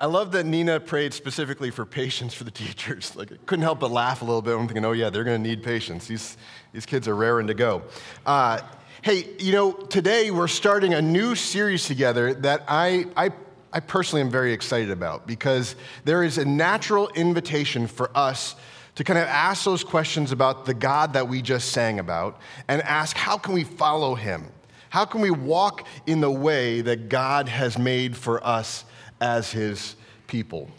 [0.00, 3.16] I love that Nina prayed specifically for patience for the teachers.
[3.16, 4.56] Like, I couldn't help but laugh a little bit.
[4.56, 6.06] I'm thinking, oh, yeah, they're going to need patience.
[6.06, 6.36] These,
[6.72, 7.82] these kids are raring to go.
[8.24, 8.60] Uh,
[9.02, 13.30] hey, you know, today we're starting a new series together that I, I,
[13.72, 15.74] I personally am very excited about because
[16.04, 18.54] there is a natural invitation for us
[18.94, 22.82] to kind of ask those questions about the God that we just sang about and
[22.82, 24.46] ask, how can we follow him?
[24.90, 28.84] How can we walk in the way that God has made for us
[29.20, 29.96] as his
[30.26, 30.70] people?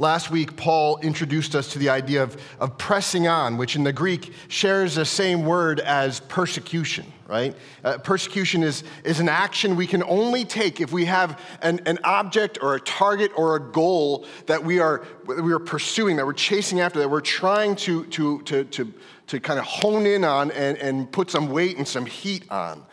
[0.00, 3.92] Last week, Paul introduced us to the idea of, of pressing on, which in the
[3.92, 7.54] Greek shares the same word as persecution, right?
[7.84, 11.98] Uh, persecution is, is an action we can only take if we have an, an
[12.02, 16.32] object or a target or a goal that we are, we are pursuing, that we're
[16.32, 18.90] chasing after, that we're trying to, to, to, to,
[19.26, 22.86] to kind of hone in on and, and put some weight and some heat on.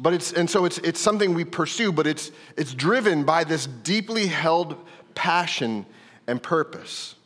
[0.00, 3.66] But it's, and so it's, it's something we pursue, but it's, it's driven by this
[3.66, 4.76] deeply held
[5.14, 5.84] passion
[6.26, 7.16] and purpose.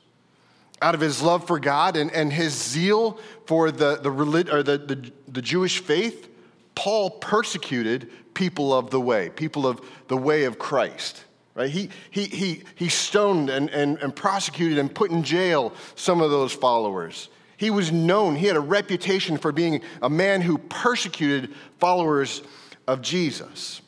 [0.82, 4.64] Out of his love for God and, and his zeal for the, the, relig- or
[4.64, 6.28] the, the, the Jewish faith,
[6.74, 11.24] Paul persecuted people of the way, people of the way of Christ.
[11.54, 11.70] Right?
[11.70, 16.32] He, he, he, he stoned and, and, and prosecuted and put in jail some of
[16.32, 17.28] those followers.
[17.56, 22.42] He was known, he had a reputation for being a man who persecuted followers
[22.86, 23.80] of Jesus.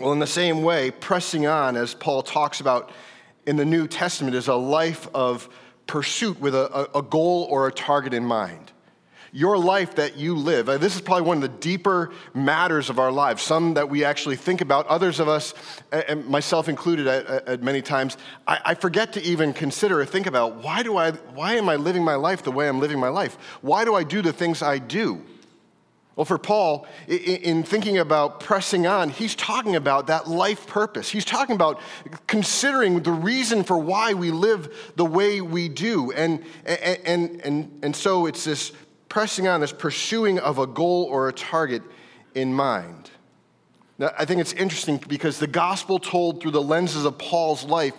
[0.00, 2.90] Well, in the same way, pressing on, as Paul talks about
[3.46, 5.48] in the New Testament, is a life of
[5.86, 8.72] pursuit with a, a goal or a target in mind.
[9.32, 12.98] Your life that you live, uh, this is probably one of the deeper matters of
[12.98, 14.86] our lives, some that we actually think about.
[14.88, 15.54] Others of us,
[15.92, 18.16] and myself included at, at many times,
[18.46, 21.76] I, I forget to even consider or think about why, do I, why am I
[21.76, 23.36] living my life the way I'm living my life?
[23.60, 25.24] Why do I do the things I do?
[26.20, 31.08] Well, for Paul, in thinking about pressing on, he's talking about that life purpose.
[31.08, 31.80] He's talking about
[32.26, 36.12] considering the reason for why we live the way we do.
[36.12, 38.72] And, and, and, and so it's this
[39.08, 41.82] pressing on, this pursuing of a goal or a target
[42.34, 43.10] in mind.
[43.96, 47.94] Now, I think it's interesting because the gospel told through the lenses of Paul's life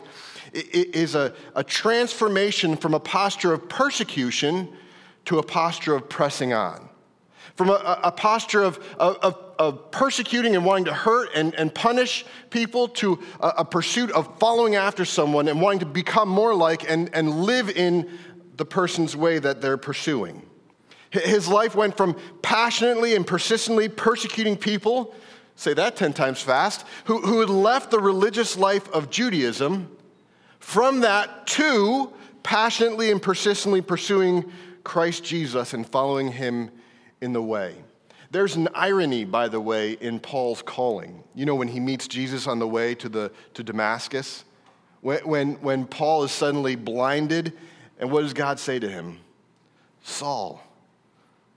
[0.54, 4.72] is a, a transformation from a posture of persecution
[5.26, 6.91] to a posture of pressing on
[7.56, 12.26] from a, a posture of, of, of, persecuting and wanting to hurt and, and punish
[12.50, 16.90] people to a, a, pursuit of following after someone and wanting to become more like
[16.90, 18.10] and, and live in
[18.58, 20.46] the person's way that they're pursuing.
[21.12, 25.14] His life went from passionately and persistently persecuting people,
[25.56, 29.96] say that 10 times fast, who, who had left the religious life of Judaism,
[30.60, 32.14] from that to
[32.44, 34.50] passionately and persistently pursuing
[34.84, 36.72] Christ Jesus and following him
[37.22, 37.76] in the way.
[38.32, 41.24] There's an irony, by the way, in Paul's calling.
[41.36, 44.46] You know, when he meets Jesus on the way to, the, to Damascus,
[45.02, 47.54] when, when, when Paul is suddenly blinded,
[48.00, 49.20] and what does God say to him?
[50.04, 50.64] Saul,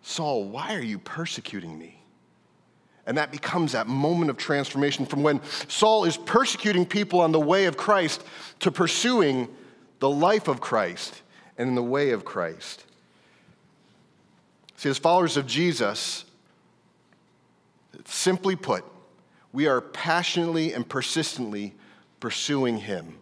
[0.03, 2.01] Saul, why are you persecuting me?
[3.07, 7.41] And that becomes that moment of transformation from when Saul is persecuting people on the
[7.41, 8.23] way of Christ
[8.61, 9.49] to pursuing
[10.01, 11.23] the life of Christ
[11.57, 12.85] and in the way of Christ.
[14.85, 16.27] See, as followers of Jesus,
[18.05, 18.85] simply put,
[19.51, 21.73] we are passionately and persistently
[22.21, 23.17] pursuing Him,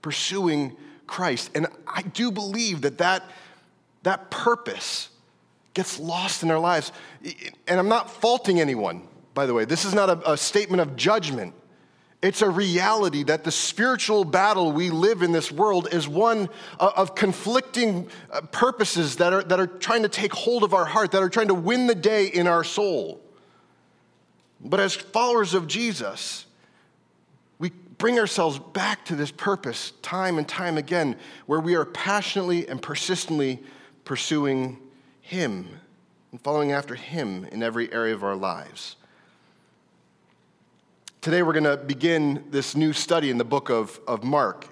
[0.00, 0.74] pursuing
[1.06, 1.50] Christ.
[1.54, 3.24] And I do believe that that,
[4.04, 5.10] that purpose
[5.74, 6.92] gets lost in our lives.
[7.68, 9.66] And I'm not faulting anyone, by the way.
[9.66, 11.52] This is not a, a statement of judgment.
[12.22, 17.14] It's a reality that the spiritual battle we live in this world is one of
[17.14, 21.22] conflicting uh, purposes that are, that are trying to take hold of our heart, that
[21.22, 23.22] are trying to win the day in our soul.
[24.60, 26.44] But as followers of Jesus,
[27.58, 31.16] we bring ourselves back to this purpose time and time again,
[31.46, 33.60] where we are passionately and persistently
[34.04, 34.78] pursuing
[35.22, 35.68] Him
[36.32, 38.96] and following after Him in every area of our lives.
[41.20, 44.66] Today, we're going to begin this new study in the book of, of Mark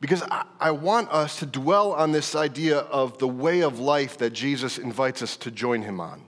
[0.00, 4.18] because I, I, want us to dwell on this idea of the way of life
[4.18, 6.22] that Jesus invites us to join him on.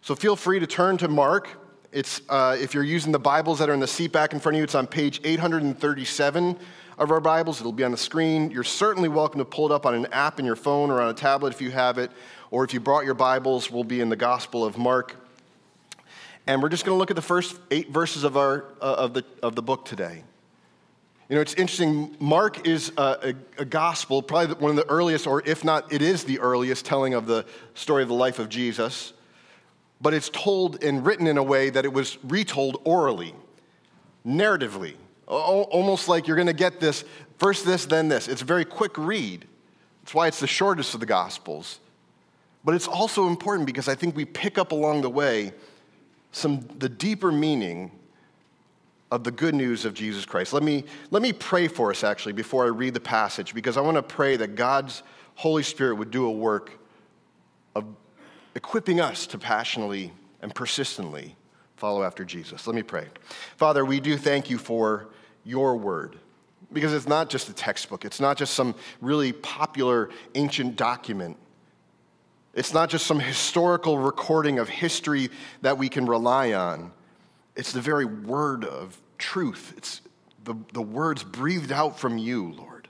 [0.00, 1.48] So feel free to turn to Mark.
[1.90, 4.54] It's, uh, if you're using the Bibles that are in the seat back in front
[4.54, 6.56] of you, it's on page 837
[6.98, 7.58] of our Bibles.
[7.58, 8.48] It'll be on the screen.
[8.52, 11.08] You're certainly welcome to pull it up on an app in your phone or on
[11.08, 12.12] a tablet if you have it,
[12.52, 15.16] or if you brought your Bibles, we'll be in the Gospel of Mark
[16.46, 19.14] and we're just going to look at the first eight verses of, our, uh, of,
[19.14, 20.22] the, of the book today.
[21.28, 22.16] You know, it's interesting.
[22.20, 26.00] Mark is a, a, a, gospel, probably one of the earliest, or if not, it
[26.00, 27.44] is the earliest telling of the
[27.74, 29.12] story of the life of Jesus.
[30.00, 33.34] But it's told and written in a way that it was retold orally,
[34.24, 34.94] narratively,
[35.26, 37.04] almost like you're going to get this
[37.38, 38.28] first this, then this.
[38.28, 39.46] It's a very quick read.
[40.04, 41.80] That's why it's the shortest of the Gospels.
[42.64, 45.52] But it's also important because I think we pick up along the way
[46.32, 47.90] some the deeper meaning
[49.10, 50.52] of the good news of Jesus Christ.
[50.52, 53.80] Let me, let me pray for us actually before I read the passage because I
[53.80, 55.02] want to pray that God's
[55.36, 56.72] Holy Spirit would do a work
[57.74, 57.84] of
[58.54, 60.12] equipping us to passionately
[60.42, 61.36] and persistently
[61.76, 62.66] follow after Jesus.
[62.66, 63.06] Let me pray.
[63.56, 65.08] Father, we do thank you for
[65.44, 66.18] your word
[66.72, 71.36] because it's not just a textbook, it's not just some really popular ancient document.
[72.56, 75.28] It's not just some historical recording of history
[75.60, 76.90] that we can rely on.
[77.54, 79.74] It's the very word of truth.
[79.76, 80.00] It's
[80.44, 82.88] the, the words breathed out from you, Lord.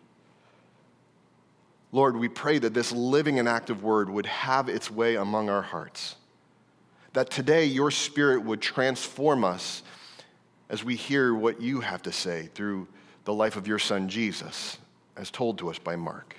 [1.90, 5.62] Lord, we pray that this living and active word would have its way among our
[5.62, 6.14] hearts.
[7.14, 9.82] That today your spirit would transform us
[10.68, 12.86] as we hear what you have to say through
[13.24, 14.78] the life of your son Jesus,
[15.16, 16.36] as told to us by Mark.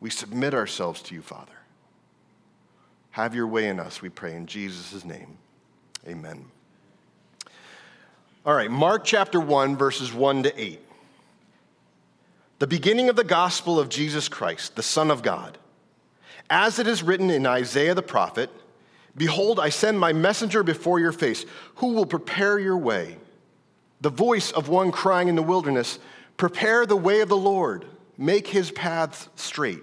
[0.00, 1.52] We submit ourselves to you, Father.
[3.12, 5.36] Have your way in us, we pray in Jesus' name.
[6.08, 6.46] Amen.
[8.44, 10.80] All right, Mark chapter 1, verses 1 to 8.
[12.58, 15.58] The beginning of the gospel of Jesus Christ, the Son of God.
[16.48, 18.50] As it is written in Isaiah the prophet
[19.14, 21.44] Behold, I send my messenger before your face,
[21.76, 23.18] who will prepare your way.
[24.00, 25.98] The voice of one crying in the wilderness,
[26.38, 27.84] Prepare the way of the Lord,
[28.16, 29.82] make his paths straight.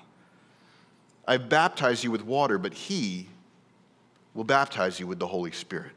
[1.27, 3.27] I've baptized you with water, but he
[4.33, 5.91] will baptize you with the Holy Spirit.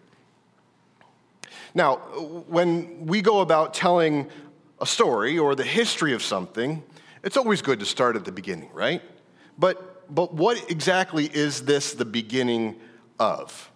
[1.75, 4.29] Now, when we go about telling
[4.81, 6.83] a story or the history of something,
[7.23, 9.03] it's always good to start at the beginning, right?
[9.59, 12.77] But, but what exactly is this the beginning
[13.19, 13.71] of?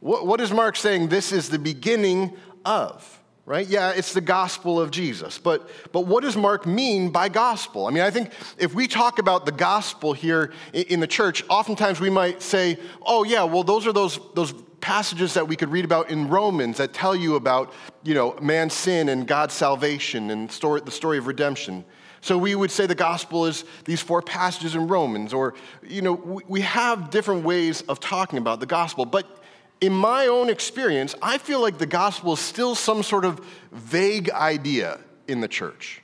[0.00, 3.17] What, what is Mark saying this is the beginning of?
[3.48, 3.66] Right?
[3.66, 5.38] Yeah, it's the gospel of Jesus.
[5.38, 7.86] But, but what does Mark mean by gospel?
[7.86, 11.98] I mean, I think if we talk about the gospel here in the church, oftentimes
[11.98, 14.52] we might say, oh, yeah, well, those are those, those
[14.82, 17.72] passages that we could read about in Romans that tell you about,
[18.02, 21.86] you know, man's sin and God's salvation and story, the story of redemption.
[22.20, 26.42] So we would say the gospel is these four passages in Romans, or, you know,
[26.46, 29.06] we have different ways of talking about the gospel.
[29.06, 29.42] But
[29.80, 33.40] in my own experience, I feel like the gospel is still some sort of
[33.72, 34.98] vague idea
[35.28, 36.02] in the church.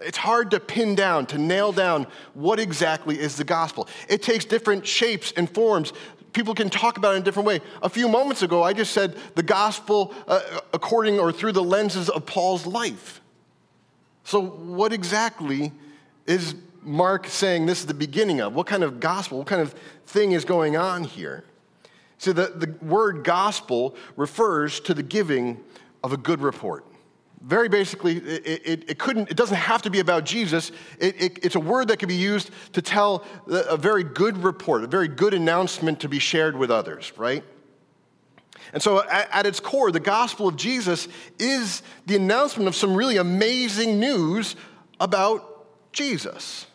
[0.00, 3.88] It's hard to pin down, to nail down what exactly is the gospel.
[4.08, 5.94] It takes different shapes and forms.
[6.34, 7.60] People can talk about it in a different way.
[7.82, 10.40] A few moments ago, I just said the gospel uh,
[10.74, 13.22] according or through the lenses of Paul's life.
[14.24, 15.72] So, what exactly
[16.26, 18.54] is Mark saying this is the beginning of?
[18.54, 19.72] What kind of gospel, what kind of
[20.04, 21.44] thing is going on here?
[22.18, 25.62] See, the, the word gospel refers to the giving
[26.02, 26.86] of a good report.
[27.42, 30.72] Very basically, it, it, it couldn't, it doesn't have to be about Jesus.
[30.98, 34.86] It, it's a word that can be used to tell a very good report, a
[34.86, 37.44] very good announcement to be shared with others, right?
[38.72, 42.96] And so, at, at its core, the gospel of Jesus is the announcement of some
[42.96, 44.56] really amazing news
[44.98, 46.66] about Jesus.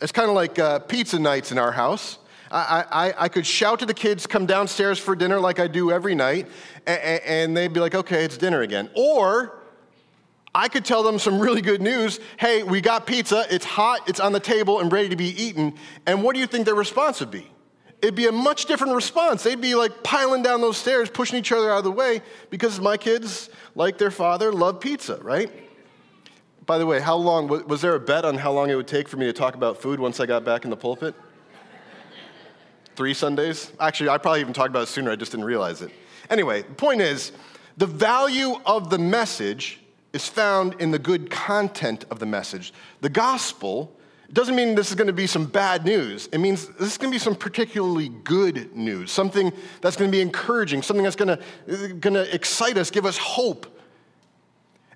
[0.00, 2.18] It's kind of like uh, pizza nights in our house.
[2.50, 5.90] I, I, I could shout to the kids, come downstairs for dinner like I do
[5.90, 6.48] every night,
[6.86, 8.90] and, and they'd be like, okay, it's dinner again.
[8.94, 9.58] Or
[10.54, 12.20] I could tell them some really good news.
[12.38, 15.74] Hey, we got pizza, it's hot, it's on the table, and ready to be eaten.
[16.06, 17.46] And what do you think their response would be?
[18.00, 19.42] It'd be a much different response.
[19.42, 22.80] They'd be like piling down those stairs, pushing each other out of the way because
[22.80, 25.50] my kids, like their father, love pizza, right?
[26.64, 29.08] By the way, how long was there a bet on how long it would take
[29.08, 31.14] for me to talk about food once I got back in the pulpit?
[32.98, 33.70] Three Sundays.
[33.78, 35.92] Actually, I probably even talked about it sooner, I just didn't realize it.
[36.30, 37.30] Anyway, the point is
[37.76, 39.78] the value of the message
[40.12, 42.74] is found in the good content of the message.
[43.00, 43.96] The gospel
[44.32, 46.28] doesn't mean this is going to be some bad news.
[46.32, 50.14] It means this is going to be some particularly good news, something that's going to
[50.14, 53.80] be encouraging, something that's going to, going to excite us, give us hope.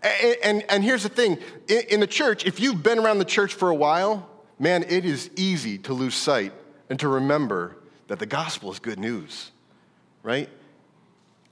[0.02, 3.24] And, and, and here's the thing in, in the church, if you've been around the
[3.24, 4.28] church for a while,
[4.58, 6.52] man, it is easy to lose sight
[6.90, 7.76] and to remember
[8.08, 9.50] that the gospel is good news,
[10.22, 10.48] right?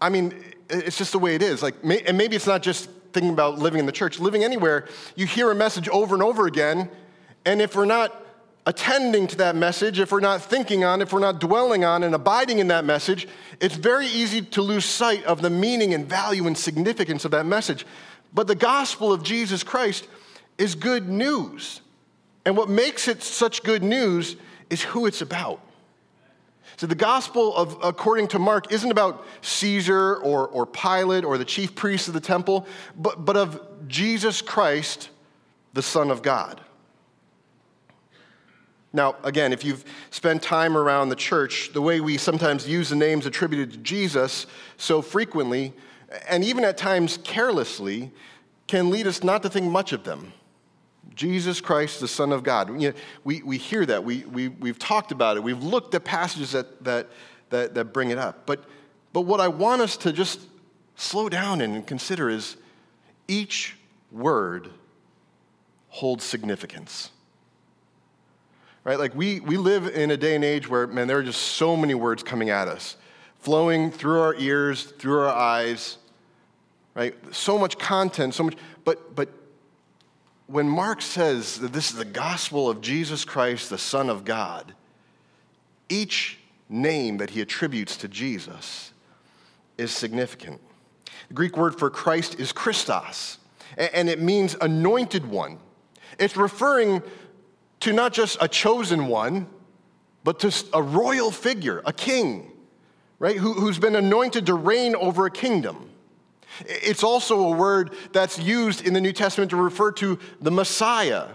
[0.01, 0.35] I mean,
[0.69, 1.63] it's just the way it is.
[1.63, 5.27] Like, and maybe it's not just thinking about living in the church, living anywhere, you
[5.27, 6.89] hear a message over and over again,
[7.45, 8.25] and if we're not
[8.67, 12.15] attending to that message, if we're not thinking on, if we're not dwelling on and
[12.15, 13.27] abiding in that message,
[13.61, 17.47] it's very easy to lose sight of the meaning and value and significance of that
[17.47, 17.87] message.
[18.33, 20.07] But the gospel of Jesus Christ
[20.59, 21.81] is good news.
[22.45, 24.37] And what makes it such good news
[24.69, 25.61] is who it's about.
[26.81, 31.45] So the gospel of according to Mark isn't about Caesar or, or Pilate or the
[31.45, 35.11] chief priests of the temple, but, but of Jesus Christ,
[35.75, 36.59] the Son of God.
[38.95, 42.97] Now, again, if you've spent time around the church, the way we sometimes use the
[42.97, 44.47] names attributed to Jesus
[44.79, 45.75] so frequently,
[46.31, 48.11] and even at times carelessly,
[48.69, 50.33] can lead us not to think much of them.
[51.15, 52.81] Jesus Christ, the Son of God.
[52.81, 54.05] You know, we, we hear that.
[54.05, 55.43] We, we, we've talked about it.
[55.43, 57.09] We've looked at passages that, that,
[57.51, 58.47] that, that bring it up.
[58.47, 58.65] But,
[59.13, 60.41] but what I want us to just
[60.97, 62.57] slow down and consider is
[63.29, 63.77] each
[64.11, 64.71] word
[65.89, 67.11] holds significance
[68.85, 68.99] right?
[68.99, 71.77] Like we, we live in a day and age where, man, there are just so
[71.77, 72.97] many words coming at us,
[73.39, 75.99] flowing through our ears, through our eyes,
[76.95, 77.15] right?
[77.35, 79.29] So much content, so much, but, but
[80.51, 84.75] when Mark says that this is the gospel of Jesus Christ, the Son of God,
[85.89, 86.39] each
[86.69, 88.93] name that he attributes to Jesus
[89.79, 90.61] is significant.
[91.29, 93.39] The Greek word for Christ is Christos,
[93.77, 95.61] and it means anointed one.
[96.19, 97.05] It's referring
[97.81, 99.47] to not just a chosen one,
[100.25, 102.51] but to a royal figure, a king,
[103.21, 105.90] right, Who, who's been anointed to reign over a kingdom.
[106.67, 111.29] It's also a word that's used in the New Testament to refer to the Messiah.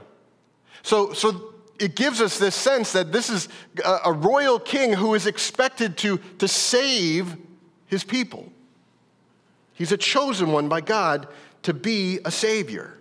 [0.84, 3.50] So, so it gives us this sense that this is
[3.84, 7.36] a, a royal king who is expected to, to save
[7.88, 8.51] his people.
[9.74, 11.27] He's a chosen one by God
[11.63, 12.96] to be a savior.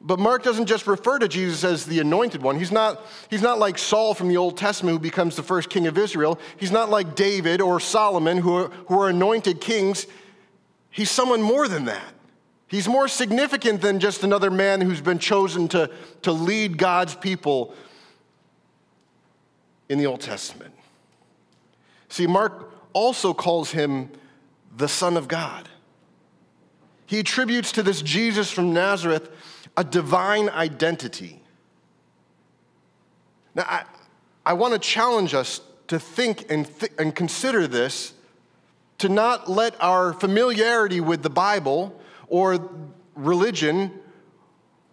[0.00, 2.58] But Mark doesn't just refer to Jesus as the anointed one.
[2.58, 5.86] He's not, he's not like Saul from the Old Testament who becomes the first king
[5.86, 6.38] of Israel.
[6.58, 10.06] He's not like David or Solomon who are, who are anointed kings.
[10.94, 12.14] He's someone more than that.
[12.68, 15.90] He's more significant than just another man who's been chosen to,
[16.22, 17.74] to lead God's people
[19.88, 20.72] in the Old Testament.
[22.08, 24.08] See, Mark also calls him
[24.76, 25.68] the Son of God.
[27.06, 29.30] He attributes to this Jesus from Nazareth
[29.76, 31.42] a divine identity.
[33.56, 33.82] Now, I,
[34.46, 38.13] I want to challenge us to think and, th- and consider this,
[38.98, 42.70] to not let our familiarity with the Bible or
[43.14, 43.90] religion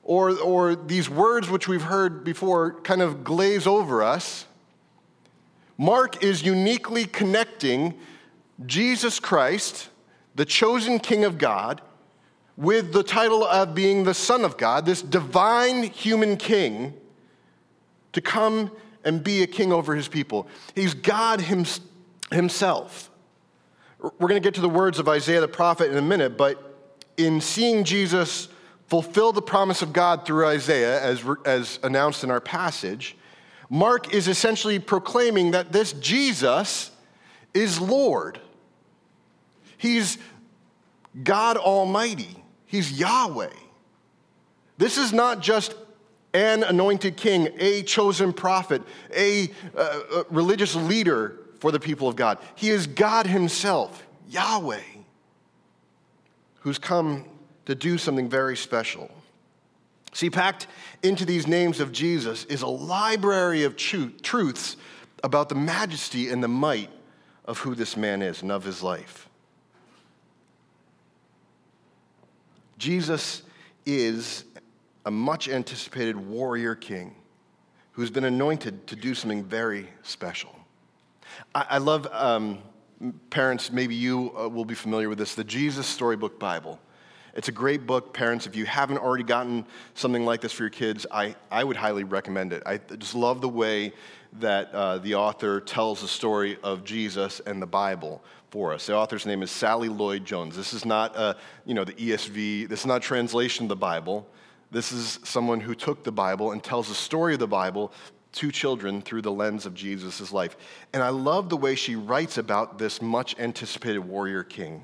[0.03, 4.46] or, or these words which we've heard before kind of glaze over us.
[5.77, 7.93] Mark is uniquely connecting
[8.65, 9.89] Jesus Christ,
[10.36, 11.81] the chosen King of God,
[12.58, 16.93] with the title of being the Son of God, this divine human king,
[18.13, 18.72] to come
[19.03, 20.48] and be a king over his people.
[20.75, 21.41] He's God
[22.31, 23.11] himself.
[24.01, 26.77] We're going to get to the words of Isaiah the prophet in a minute, but
[27.17, 28.48] in seeing Jesus
[28.88, 33.15] fulfill the promise of God through Isaiah, as, as announced in our passage,
[33.70, 36.91] Mark is essentially proclaiming that this Jesus
[37.53, 38.39] is Lord.
[39.77, 40.17] He's
[41.24, 42.43] God Almighty.
[42.65, 43.53] He's Yahweh.
[44.77, 45.75] This is not just
[46.34, 48.81] an anointed king, a chosen prophet,
[49.15, 52.39] a, uh, a religious leader for the people of God.
[52.56, 54.82] He is God Himself, Yahweh,
[56.62, 57.25] who's come
[57.68, 59.12] to do something very special.
[60.12, 60.65] See, packed
[61.03, 64.75] into these names of Jesus is a library of truths
[65.24, 66.89] about the majesty and the might
[67.46, 69.30] of who this man is and of his life.
[72.80, 73.44] Jesus
[73.86, 74.46] is
[75.06, 77.13] a much anticipated warrior king
[77.91, 80.56] who's been anointed to do something very special.
[81.54, 82.60] I, I love, um,
[83.30, 86.80] parents, maybe you uh, will be familiar with this, the Jesus Storybook Bible.
[87.34, 88.46] It's a great book, parents.
[88.46, 92.04] If you haven't already gotten something like this for your kids, I, I would highly
[92.04, 92.64] recommend it.
[92.66, 93.94] I just love the way
[94.40, 98.86] that uh, the author tells the story of Jesus and the Bible for us.
[98.86, 100.56] The author's name is Sally Lloyd Jones.
[100.58, 101.36] This is not, uh,
[101.66, 102.68] you know, the ESV.
[102.68, 104.28] This is not a translation of the Bible.
[104.70, 107.94] This is someone who took the Bible and tells the story of the Bible
[108.34, 110.56] to children through the lens of Jesus' life.
[110.94, 114.84] And I love the way she writes about this much anticipated warrior king.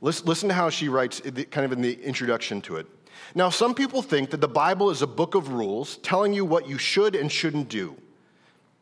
[0.00, 2.86] Listen to how she writes, kind of in the introduction to it.
[3.34, 6.68] Now, some people think that the Bible is a book of rules telling you what
[6.68, 7.96] you should and shouldn't do.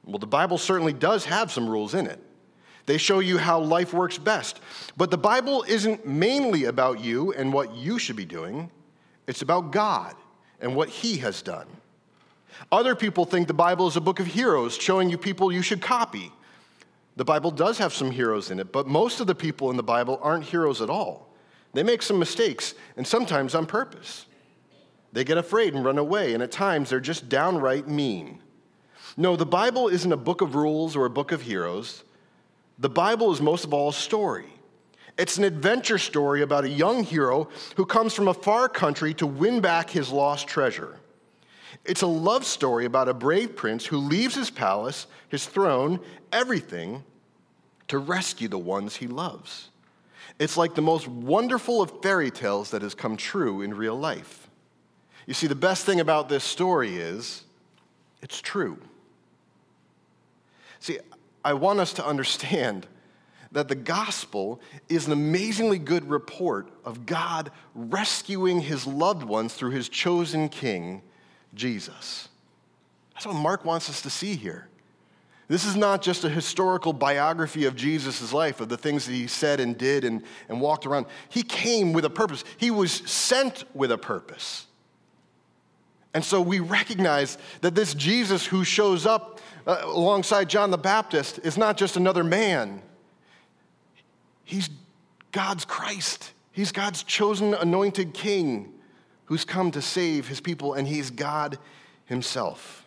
[0.04, 2.18] Well, the Bible certainly does have some rules in it.
[2.86, 4.60] They show you how life works best.
[4.96, 8.70] But the Bible isn't mainly about you and what you should be doing,
[9.26, 10.16] it's about God
[10.60, 11.66] and what He has done.
[12.72, 15.80] Other people think the Bible is a book of heroes showing you people you should
[15.80, 16.32] copy.
[17.16, 19.82] The Bible does have some heroes in it, but most of the people in the
[19.82, 21.28] Bible aren't heroes at all.
[21.72, 24.26] They make some mistakes, and sometimes on purpose.
[25.12, 28.40] They get afraid and run away, and at times they're just downright mean.
[29.16, 32.04] No, the Bible isn't a book of rules or a book of heroes.
[32.78, 34.46] The Bible is most of all a story.
[35.18, 39.26] It's an adventure story about a young hero who comes from a far country to
[39.26, 40.99] win back his lost treasure.
[41.84, 46.00] It's a love story about a brave prince who leaves his palace, his throne,
[46.32, 47.02] everything
[47.88, 49.70] to rescue the ones he loves.
[50.38, 54.48] It's like the most wonderful of fairy tales that has come true in real life.
[55.26, 57.44] You see, the best thing about this story is
[58.22, 58.78] it's true.
[60.78, 60.98] See,
[61.44, 62.86] I want us to understand
[63.52, 69.70] that the gospel is an amazingly good report of God rescuing his loved ones through
[69.70, 71.02] his chosen king,
[71.54, 72.28] Jesus.
[73.14, 74.68] That's what Mark wants us to see here.
[75.48, 79.26] This is not just a historical biography of Jesus' life, of the things that he
[79.26, 81.06] said and did and, and walked around.
[81.28, 84.66] He came with a purpose, he was sent with a purpose.
[86.14, 91.40] And so we recognize that this Jesus who shows up uh, alongside John the Baptist
[91.44, 92.82] is not just another man,
[94.44, 94.70] he's
[95.32, 96.32] God's Christ.
[96.52, 98.72] He's God's chosen anointed king
[99.30, 101.56] who's come to save his people, and he's God
[102.04, 102.84] himself.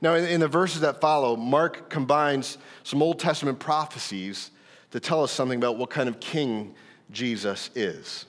[0.00, 4.50] Now, in, the verses that follow, Mark combines some Old Testament prophecies
[4.90, 6.74] to tell us something about what kind of king
[7.12, 8.26] Jesus is.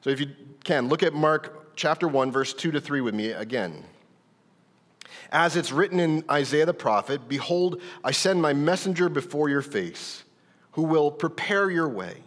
[0.00, 0.28] So, if you
[0.64, 3.84] can, look at Mark chapter 1, verse 2 to 3 with me again.
[5.30, 10.24] As it's written in Isaiah the prophet, Behold, I send my messenger before your face,
[10.70, 12.22] who will prepare your way.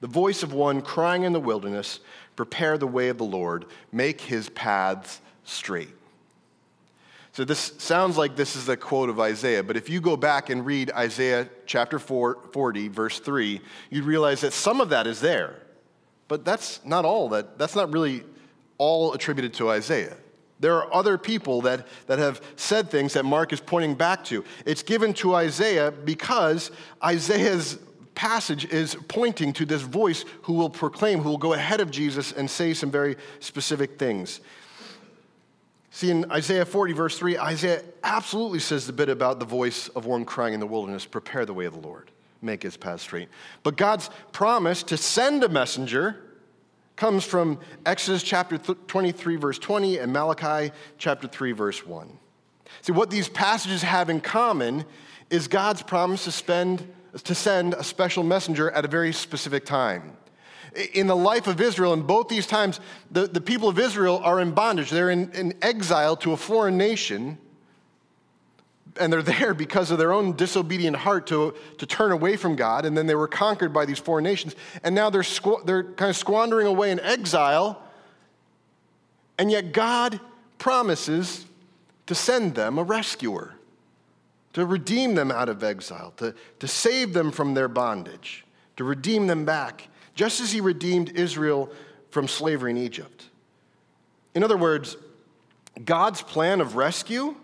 [0.00, 1.98] The voice of one crying in the wilderness,
[2.38, 5.90] Prepare the way of the Lord, make his paths straight.
[7.32, 10.48] So this sounds like this is a quote of Isaiah, but if you go back
[10.48, 13.60] and read Isaiah chapter 4, 40, verse 3,
[13.90, 15.56] you'd realize that some of that is there.
[16.28, 18.22] But that's not all that, that's not really
[18.78, 20.16] all attributed to Isaiah.
[20.60, 24.44] There are other people that, that have said things that Mark is pointing back to.
[24.64, 26.70] It's given to Isaiah because
[27.02, 27.80] Isaiah's
[28.18, 32.32] passage is pointing to this voice who will proclaim, who will go ahead of Jesus
[32.32, 34.40] and say some very specific things.
[35.92, 40.04] See, in Isaiah 40, verse 3, Isaiah absolutely says the bit about the voice of
[40.04, 42.10] one crying in the wilderness, prepare the way of the Lord,
[42.42, 43.28] make his path straight.
[43.62, 46.16] But God's promise to send a messenger
[46.96, 52.18] comes from Exodus chapter 23, verse 20, and Malachi chapter 3, verse 1.
[52.82, 54.84] See, what these passages have in common
[55.30, 56.84] is God's promise to, spend,
[57.24, 60.16] to send a special messenger at a very specific time
[60.94, 64.40] in the life of Israel, in both these times, the, the people of Israel are
[64.40, 64.90] in bondage.
[64.90, 67.38] They're in, in exile to a foreign nation,
[69.00, 72.84] and they're there because of their own disobedient heart to, to turn away from God,
[72.84, 74.54] and then they were conquered by these foreign nations.
[74.82, 77.82] And now they're, squ- they're kind of squandering away in exile,
[79.38, 80.20] and yet God
[80.58, 81.46] promises
[82.06, 83.54] to send them a rescuer,
[84.52, 88.44] to redeem them out of exile, to, to save them from their bondage,
[88.76, 91.70] to redeem them back just as he redeemed Israel
[92.10, 93.26] from slavery in Egypt.
[94.34, 94.96] In other words,
[95.84, 97.36] God's plan of rescue,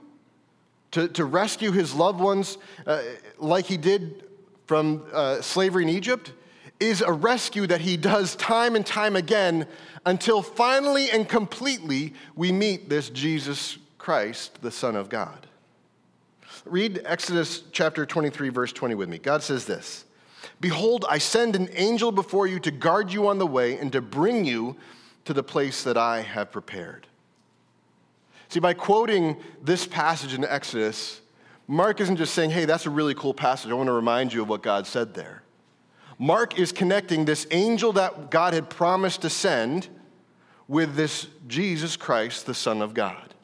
[0.90, 3.03] to, to rescue his loved ones uh,
[3.38, 4.25] like he did
[4.67, 6.33] from uh, slavery in Egypt,
[6.81, 9.67] is a rescue that he does time and time again
[10.07, 15.47] until finally and completely we meet this Jesus Christ, the Son of God.
[16.64, 19.18] Read Exodus chapter 23, verse 20 with me.
[19.18, 20.05] God says this
[20.61, 24.00] Behold, I send an angel before you to guard you on the way and to
[24.00, 24.77] bring you
[25.24, 27.07] to the place that I have prepared.
[28.48, 31.20] See, by quoting this passage in Exodus,
[31.66, 33.70] Mark isn't just saying, hey, that's a really cool passage.
[33.70, 35.42] I want to remind you of what God said there.
[36.18, 39.88] Mark is connecting this angel that God had promised to send
[40.68, 43.35] with this Jesus Christ, the Son of God.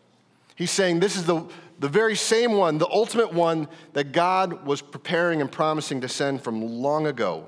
[0.55, 1.45] He's saying this is the,
[1.81, 6.43] the very same one, the ultimate one that God was preparing and promising to send
[6.43, 7.47] from long ago.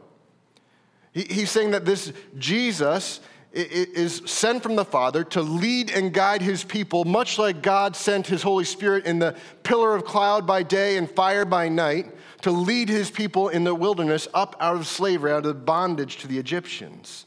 [1.13, 3.21] He, he's saying that this Jesus
[3.53, 8.27] is sent from the Father to lead and guide his people, much like God sent
[8.27, 12.51] his Holy Spirit in the pillar of cloud by day and fire by night to
[12.51, 16.39] lead his people in the wilderness up out of slavery, out of bondage to the
[16.39, 17.27] Egyptians.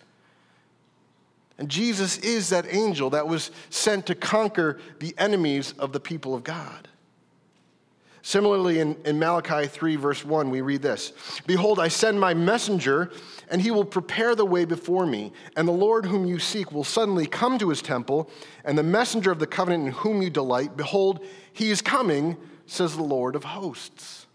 [1.59, 6.33] And Jesus is that angel that was sent to conquer the enemies of the people
[6.33, 6.87] of God.
[8.25, 11.13] Similarly, in, in Malachi 3, verse 1, we read this
[11.45, 13.11] Behold, I send my messenger,
[13.51, 15.31] and he will prepare the way before me.
[15.55, 18.31] And the Lord whom you seek will suddenly come to his temple,
[18.63, 22.35] and the messenger of the covenant in whom you delight, behold, he is coming,
[22.65, 24.25] says the Lord of hosts.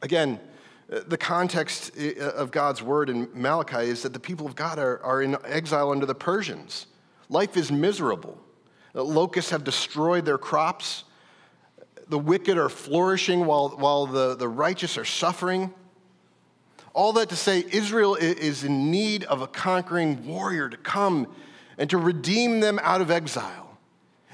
[0.00, 0.40] Again,
[0.90, 4.56] uh, the context uh, uh, of God's word in Malachi is that the people of
[4.56, 6.86] God are, are in exile under the Persians.
[7.28, 8.40] Life is miserable.
[8.94, 11.04] Locusts have destroyed their crops
[12.08, 15.72] the wicked are flourishing while, while the, the righteous are suffering.
[16.94, 21.28] All that to say, Israel is in need of a conquering warrior to come
[21.76, 23.78] and to redeem them out of exile.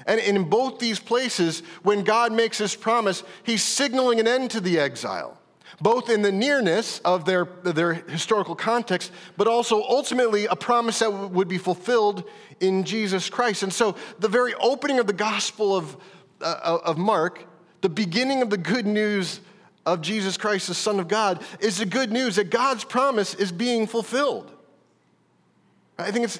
[0.07, 4.61] And in both these places, when God makes this promise, he's signaling an end to
[4.61, 5.39] the exile,
[5.81, 11.11] both in the nearness of their, their historical context, but also ultimately a promise that
[11.11, 12.23] would be fulfilled
[12.59, 13.63] in Jesus Christ.
[13.63, 15.97] And so the very opening of the Gospel of,
[16.41, 17.45] uh, of Mark
[17.85, 19.41] the beginning of the good news
[19.85, 23.51] of Jesus Christ, the Son of God, is the good news that God's promise is
[23.51, 24.51] being fulfilled.
[25.99, 26.39] I think it's,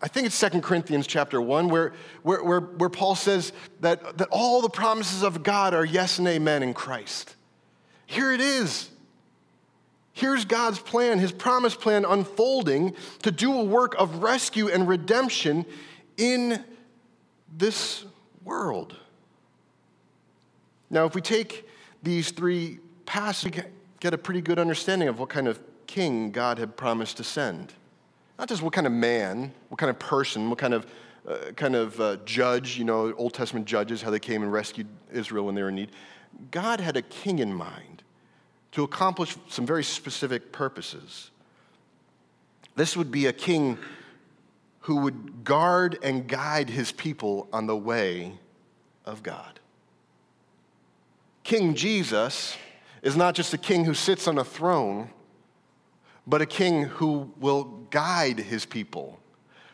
[0.00, 4.28] I think it's 2 Corinthians chapter 1, where, where, where, where Paul says that, that
[4.30, 7.34] all the promises of God are yes and amen in Christ.
[8.06, 8.90] Here it is.
[10.12, 15.66] Here's God's plan, his promise plan unfolding to do a work of rescue and redemption
[16.16, 16.64] in
[17.56, 18.04] this
[18.44, 18.94] world.
[20.90, 21.68] Now, if we take
[22.02, 23.70] these three passages, we
[24.00, 27.72] get a pretty good understanding of what kind of king God had promised to send.
[28.38, 30.86] Not just what kind of man, what kind of person, what kind of,
[31.26, 34.88] uh, kind of uh, judge, you know, Old Testament judges, how they came and rescued
[35.12, 35.92] Israel when they were in need.
[36.50, 38.02] God had a king in mind
[38.72, 41.30] to accomplish some very specific purposes.
[42.74, 43.78] This would be a king
[44.80, 48.32] who would guard and guide his people on the way
[49.06, 49.60] of God.
[51.44, 52.56] King Jesus
[53.02, 55.10] is not just a king who sits on a throne,
[56.26, 59.20] but a king who will guide his people,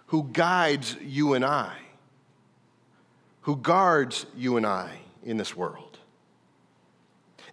[0.07, 1.73] who guides you and I,
[3.43, 5.87] who guards you and I in this world.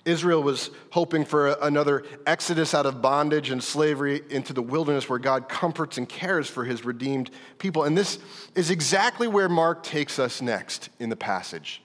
[0.03, 5.19] Israel was hoping for another exodus out of bondage and slavery into the wilderness where
[5.19, 7.83] God comforts and cares for his redeemed people.
[7.83, 8.17] And this
[8.55, 11.81] is exactly where Mark takes us next in the passage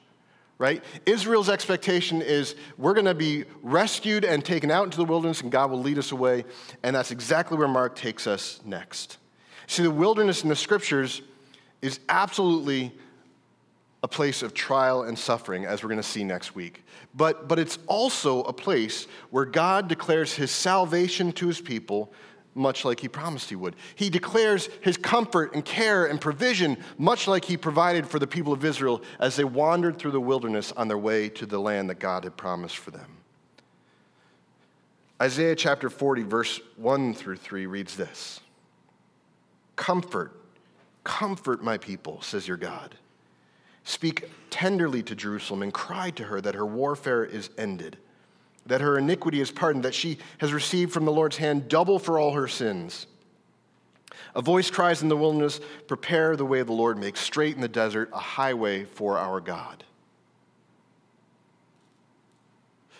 [0.62, 0.84] right?
[1.06, 5.50] Israel's expectation is we're going to be rescued and taken out into the wilderness, and
[5.50, 6.44] God will lead us away.
[6.84, 9.18] And that's exactly where Mark takes us next.
[9.66, 11.20] See, the wilderness in the scriptures
[11.82, 12.92] is absolutely
[14.04, 16.84] a place of trial and suffering, as we're going to see next week.
[17.12, 22.12] But, but it's also a place where God declares his salvation to his people
[22.54, 23.76] much like he promised he would.
[23.94, 28.52] He declares his comfort and care and provision, much like he provided for the people
[28.52, 31.98] of Israel as they wandered through the wilderness on their way to the land that
[31.98, 33.18] God had promised for them.
[35.20, 38.40] Isaiah chapter 40, verse 1 through 3 reads this
[39.76, 40.32] Comfort,
[41.04, 42.96] comfort my people, says your God.
[43.84, 47.98] Speak tenderly to Jerusalem and cry to her that her warfare is ended
[48.66, 52.18] that her iniquity is pardoned, that she has received from the Lord's hand double for
[52.18, 53.06] all her sins.
[54.34, 57.60] A voice cries in the wilderness, Prepare the way of the Lord, make straight in
[57.60, 59.84] the desert a highway for our God.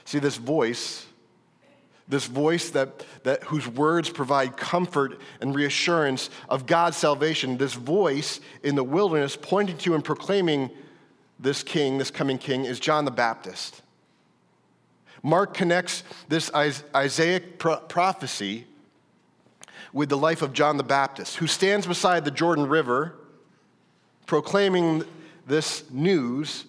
[0.05, 1.07] See, this voice,
[2.09, 8.41] this voice that, that, whose words provide comfort and reassurance of God's salvation, this voice
[8.63, 10.71] in the wilderness pointing to and proclaiming
[11.39, 13.82] this king, this coming king, is John the Baptist.
[15.23, 18.67] Mark connects this Isaiah prophecy
[19.93, 23.15] with the life of John the Baptist, who stands beside the Jordan River
[24.27, 25.05] proclaiming
[25.47, 26.65] this news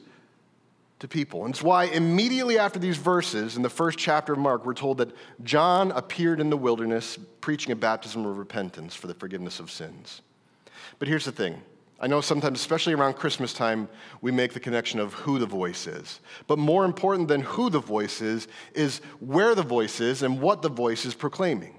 [0.99, 1.45] to people.
[1.45, 4.97] And it's why immediately after these verses in the first chapter of Mark, we're told
[4.99, 5.11] that
[5.43, 10.21] John appeared in the wilderness preaching a baptism of repentance for the forgiveness of sins.
[10.99, 11.61] But here's the thing
[11.99, 13.87] I know sometimes, especially around Christmas time,
[14.21, 16.19] we make the connection of who the voice is.
[16.47, 20.61] But more important than who the voice is, is where the voice is and what
[20.61, 21.75] the voice is proclaiming.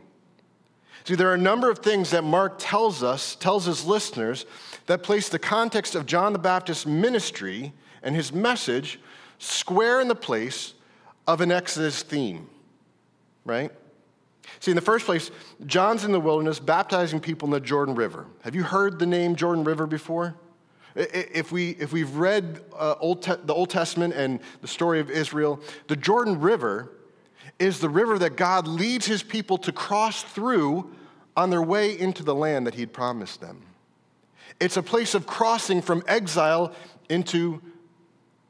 [1.05, 4.47] See, there are a number of things that Mark tells us, tells his listeners,
[4.87, 8.99] that place the context of John the Baptist's ministry and his message
[9.39, 10.73] square in the place
[11.27, 12.49] of an Exodus theme,
[13.45, 13.71] right?
[14.61, 15.31] See, in the first place,
[15.67, 18.27] John's in the wilderness baptizing people in the Jordan River.
[18.43, 20.35] Have you heard the name Jordan River before?
[20.95, 25.11] If, we, if we've read uh, Old Te- the Old Testament and the story of
[25.11, 26.93] Israel, the Jordan River
[27.59, 30.95] is the river that God leads his people to cross through
[31.37, 33.63] on their way into the land that he'd promised them.
[34.61, 36.73] It's a place of crossing from exile
[37.09, 37.61] into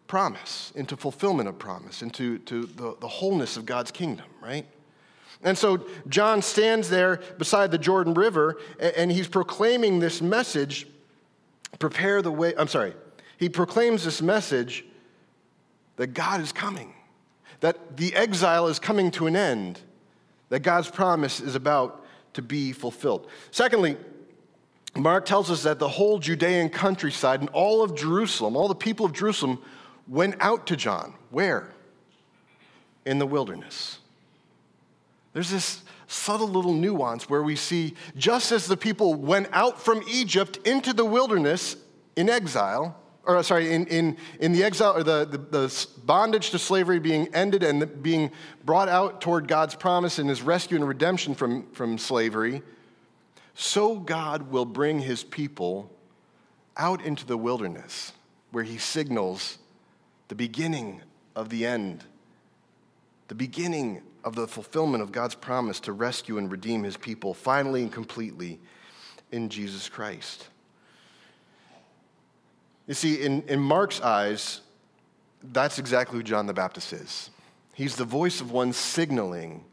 [0.06, 4.66] promise, into fulfillment of promise, into to the, the wholeness of God's kingdom, right?
[5.42, 10.86] And so John stands there beside the Jordan River and he's proclaiming this message
[11.78, 12.54] prepare the way.
[12.56, 12.94] I'm sorry.
[13.36, 14.84] He proclaims this message
[15.96, 16.94] that God is coming,
[17.60, 19.80] that the exile is coming to an end,
[20.48, 23.28] that God's promise is about to be fulfilled.
[23.50, 23.96] Secondly,
[24.96, 29.06] Mark tells us that the whole Judean countryside and all of Jerusalem, all the people
[29.06, 29.60] of Jerusalem,
[30.06, 31.14] went out to John.
[31.30, 31.72] Where?
[33.04, 33.98] In the wilderness.
[35.34, 40.02] There's this subtle little nuance where we see just as the people went out from
[40.08, 41.76] Egypt into the wilderness
[42.16, 46.50] in exile, or uh, sorry, in, in, in the exile, or the, the, the bondage
[46.50, 48.30] to slavery being ended and being
[48.64, 52.62] brought out toward God's promise and his rescue and redemption from, from slavery,
[53.54, 55.90] so God will bring his people
[56.76, 58.12] out into the wilderness
[58.50, 59.58] where he signals
[60.28, 61.02] the beginning
[61.34, 62.04] of the end,
[63.28, 67.82] the beginning of the fulfillment of God's promise to rescue and redeem his people finally
[67.82, 68.58] and completely
[69.30, 70.48] in Jesus Christ.
[72.86, 74.62] You see, in, in Mark's eyes,
[75.52, 77.30] that's exactly who John the Baptist is.
[77.74, 79.64] He's the voice of one signaling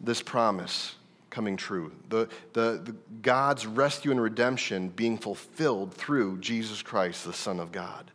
[0.00, 0.94] this promise
[1.30, 7.32] coming true, the, the, the, God's rescue and redemption being fulfilled through Jesus Christ, the
[7.32, 8.10] Son of God.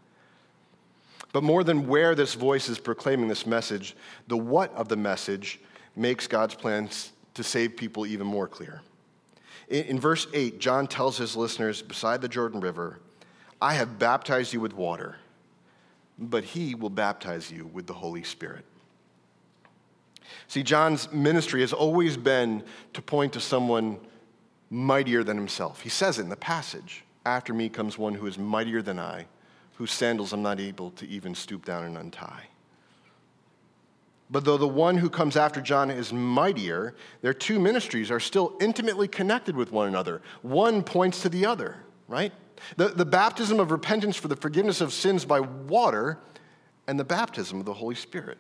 [1.32, 3.96] But more than where this voice is proclaiming this message,
[4.28, 5.60] the what of the message
[5.96, 8.82] makes God's plans to save people even more clear.
[9.68, 13.00] In, in verse 8, John tells his listeners beside the Jordan River,
[13.62, 15.16] I have baptized you with water,
[16.20, 18.66] but he will baptize you with the Holy Spirit.
[20.48, 24.00] See, John's ministry has always been to point to someone
[24.70, 25.82] mightier than himself.
[25.82, 29.28] He says it in the passage After me comes one who is mightier than I,
[29.76, 32.48] whose sandals I'm not able to even stoop down and untie.
[34.34, 38.58] But though the one who comes after John is mightier, their two ministries are still
[38.60, 40.24] intimately connected with one another.
[40.41, 42.34] One points to the other, right?
[42.76, 46.17] The, the baptism of repentance for the forgiveness of sins by water,
[46.88, 48.39] and the baptism of the Holy Spirit.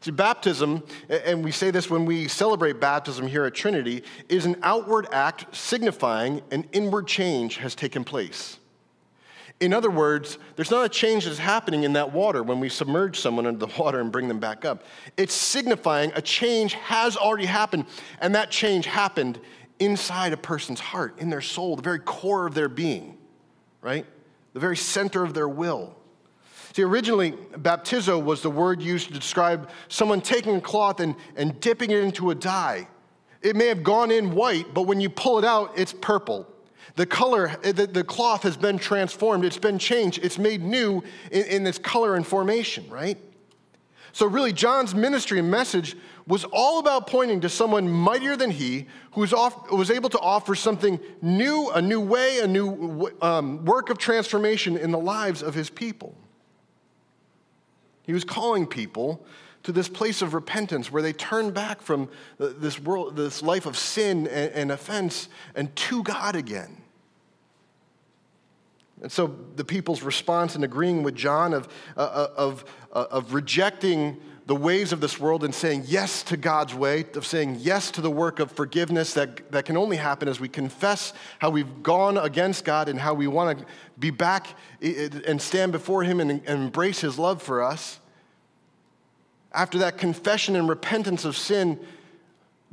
[0.00, 4.56] See, baptism, and we say this when we celebrate baptism here at Trinity, is an
[4.62, 8.58] outward act signifying an inward change has taken place.
[9.60, 13.18] In other words, there's not a change that's happening in that water when we submerge
[13.18, 14.84] someone under the water and bring them back up.
[15.16, 17.86] It's signifying a change has already happened,
[18.20, 19.40] and that change happened
[19.78, 23.18] inside a person's heart, in their soul, the very core of their being
[23.84, 24.06] right?
[24.54, 25.94] The very center of their will.
[26.72, 31.60] See, originally, baptizo was the word used to describe someone taking a cloth and, and
[31.60, 32.88] dipping it into a dye.
[33.42, 36.48] It may have gone in white, but when you pull it out, it's purple.
[36.96, 41.02] The color, the, the cloth has been transformed, it's been changed, it's made new
[41.32, 43.18] in, in its color and formation, right?
[44.12, 45.96] So, really, John's ministry and message
[46.28, 50.20] was all about pointing to someone mightier than he who was, off, was able to
[50.20, 55.42] offer something new, a new way, a new um, work of transformation in the lives
[55.42, 56.14] of his people.
[58.02, 59.26] He was calling people
[59.64, 63.76] to this place of repentance where they turn back from this world, this life of
[63.76, 66.83] sin and, and offense, and to God again.
[69.04, 73.34] And so the people's response in agreeing with John of, uh, uh, of, uh, of
[73.34, 77.90] rejecting the ways of this world and saying yes to God's way, of saying yes
[77.90, 81.82] to the work of forgiveness that, that can only happen as we confess how we've
[81.82, 83.66] gone against God and how we want to
[83.98, 84.46] be back
[84.80, 88.00] and stand before Him and, and embrace His love for us.
[89.52, 91.78] After that confession and repentance of sin,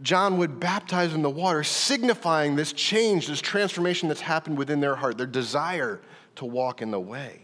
[0.02, 4.96] John would baptize in the water, signifying this change, this transformation that's happened within their
[4.96, 6.00] heart, their desire
[6.36, 7.42] to walk in the way.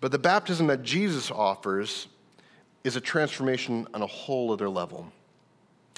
[0.00, 2.08] But the baptism that Jesus offers
[2.84, 5.12] is a transformation on a whole other level.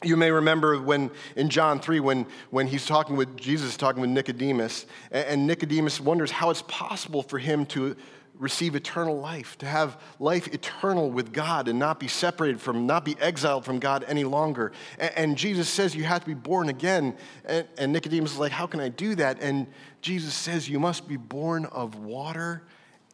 [0.03, 4.11] You may remember when in John 3, when, when he's talking with Jesus, talking with
[4.11, 7.97] Nicodemus, and Nicodemus wonders how it's possible for him to
[8.39, 13.05] receive eternal life, to have life eternal with God and not be separated from, not
[13.05, 14.73] be exiled from God any longer.
[14.99, 17.17] And, and Jesus says you have to be born again.
[17.45, 19.41] And, and Nicodemus is like, How can I do that?
[19.41, 19.67] And
[20.01, 22.65] Jesus says you must be born of water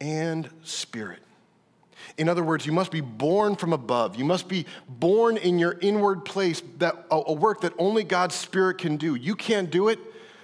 [0.01, 1.19] and spirit.
[2.17, 4.15] In other words, you must be born from above.
[4.15, 8.77] You must be born in your inward place, that, a, work that only God's Spirit
[8.77, 9.15] can do.
[9.15, 9.99] You can't do it.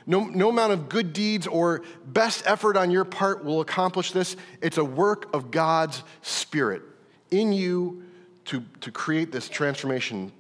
[0.08, 4.36] No, no amount of good deeds or best effort on your part will accomplish this.
[4.62, 6.84] It's a work of God's Spirit
[7.32, 8.04] in you
[8.46, 10.32] to, to create this transformation,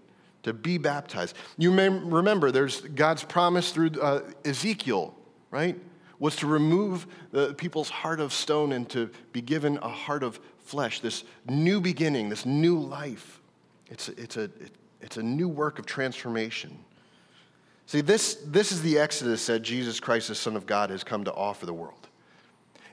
[0.44, 1.36] to be baptized.
[1.58, 5.16] You may remember there's God's promise through uh, Ezekiel,
[5.50, 5.76] right?
[6.20, 10.40] was to remove the people's heart of stone and to be given a heart of
[10.66, 13.40] flesh, this new beginning, this new life.
[13.90, 14.50] It's a, it's a,
[15.02, 16.78] it's a new work of transformation.
[17.86, 21.24] See, this, this is the exodus that Jesus Christ, the Son of God, has come
[21.24, 22.08] to offer the world.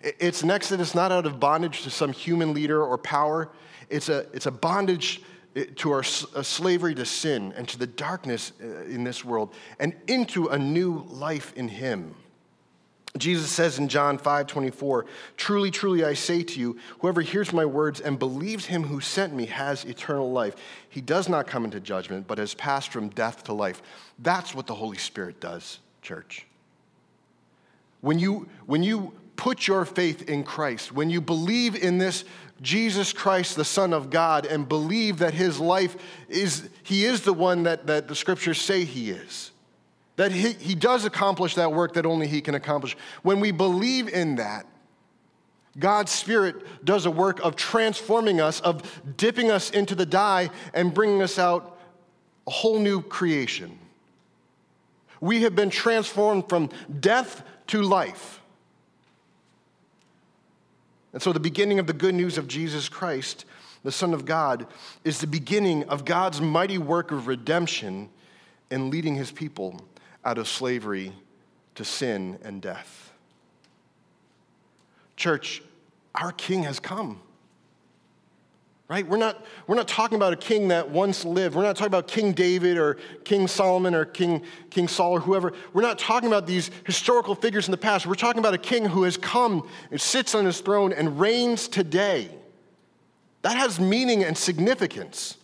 [0.03, 3.51] It's an exodus not out of bondage to some human leader or power,
[3.89, 5.23] it's a, it's a bondage
[5.55, 9.95] eh, to our slavery to sin and to the darkness eh, in this world and
[10.09, 12.15] into a new life in Him.
[13.18, 15.05] Jesus says in John 5 24,
[15.37, 19.35] Truly, truly, I say to you, whoever hears my words and believes him who sent
[19.35, 20.57] me has eternal life.
[20.88, 23.83] He does not come into judgment, but has passed from death to life.
[24.18, 26.46] That's what the Holy Spirit does, church.
[28.01, 32.25] When you, when you put your faith in Christ, when you believe in this
[32.62, 35.96] Jesus Christ, the Son of God, and believe that his life
[36.29, 39.52] is, he is the one that, that the scriptures say he is
[40.23, 42.97] that he, he does accomplish that work that only he can accomplish.
[43.23, 44.67] When we believe in that,
[45.77, 50.95] God's Spirit does a work of transforming us, of dipping us into the dye and
[50.95, 51.77] bringing us out
[52.47, 53.77] a whole new creation.
[55.21, 58.41] We have been transformed from death to life.
[61.13, 63.45] And so, the beginning of the good news of Jesus Christ,
[63.83, 64.69] the Son of God,
[65.03, 68.09] is the beginning of God's mighty work of redemption
[68.71, 69.81] in leading his people
[70.25, 71.13] out of slavery
[71.75, 73.13] to sin and death.
[75.17, 75.63] Church,
[76.15, 77.21] our king has come.
[78.89, 79.09] Right?
[79.09, 81.55] We're not, we're not talking about a king that once lived.
[81.55, 85.55] We're not talking about King David or King Solomon or King, king Saul or whoever.
[85.73, 88.05] We're not talking about these historical figures in the past.
[88.05, 91.69] We're talking about a king who has come and sits on his throne and reigns
[91.69, 92.29] today.
[93.41, 95.39] That has meaning and significance.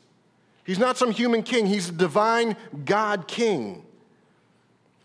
[0.64, 3.87] He's not some human king, he's a divine God king.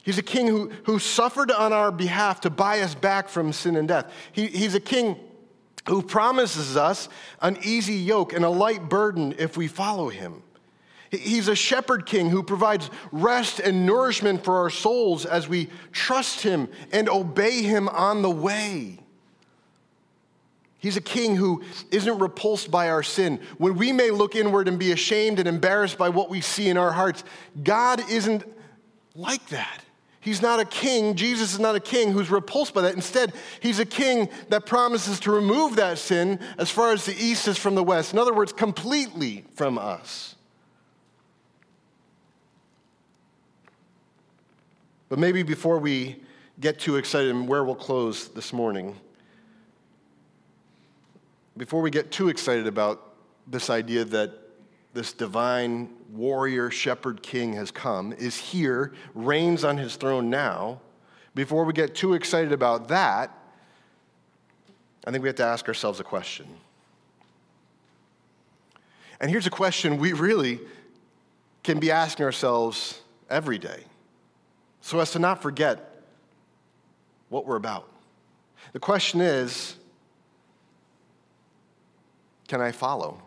[0.04, 3.78] He's a king who, who suffered on our behalf to buy us back from sin
[3.78, 4.12] and death.
[4.34, 5.18] He, he's a king
[5.88, 7.08] who promises us
[7.42, 10.44] an easy yoke and a light burden if we follow him.
[11.10, 16.42] He's a shepherd king who provides rest and nourishment for our souls as we trust
[16.42, 19.00] him and obey him on the way.
[20.80, 23.40] He's a king who isn't repulsed by our sin.
[23.58, 26.78] When we may look inward and be ashamed and embarrassed by what we see in
[26.78, 27.24] our hearts,
[27.64, 28.44] God isn't
[29.16, 29.82] like that.
[30.24, 31.16] He's not a king.
[31.16, 32.96] Jesus is not a king who's repulsed by that.
[32.96, 37.46] Instead, he's a king that promises to remove that sin as far as the east
[37.50, 38.14] is from the west.
[38.14, 40.36] In other words, completely from us.
[45.10, 46.24] But maybe before we
[46.58, 48.96] get too excited and where we'll close this morning,
[51.58, 53.14] before we get too excited about
[53.46, 54.32] this idea that
[54.94, 60.80] this divine warrior shepherd king has come, is here, reigns on his throne now.
[61.36, 63.36] Before we get too excited about that,
[65.06, 66.48] I think we have to ask ourselves a question.
[69.20, 70.60] And here's a question we really
[71.64, 73.84] can be asking ourselves every day
[74.82, 76.04] so as to not forget
[77.30, 77.90] what we're about.
[78.74, 79.76] The question is
[82.48, 83.20] can I follow?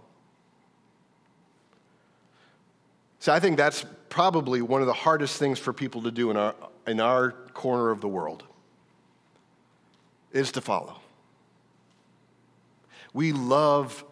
[3.26, 6.36] So I think that's probably one of the hardest things for people to do in
[6.36, 6.54] our,
[6.86, 8.44] in our corner of the world
[10.30, 11.00] is to follow.
[13.12, 14.04] We love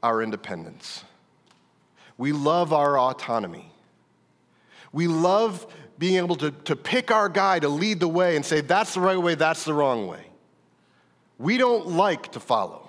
[0.00, 1.02] our independence.
[2.18, 3.68] We love our autonomy.
[4.92, 5.66] We love
[5.98, 9.00] being able to, to pick our guy to lead the way and say, that's the
[9.00, 10.24] right way, that's the wrong way.
[11.36, 12.88] We don't like to follow.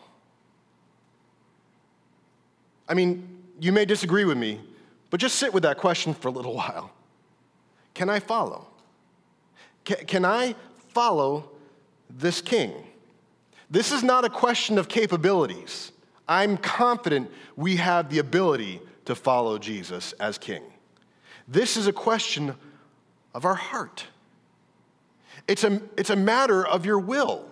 [2.87, 4.61] I mean, you may disagree with me,
[5.09, 6.91] but just sit with that question for a little while.
[7.93, 8.67] Can I follow?
[9.83, 10.55] Can, can I
[10.89, 11.49] follow
[12.09, 12.73] this king?
[13.69, 15.91] This is not a question of capabilities.
[16.27, 20.63] I'm confident we have the ability to follow Jesus as king.
[21.47, 22.55] This is a question
[23.33, 24.05] of our heart.
[25.47, 27.45] It's a, it's a matter of your will.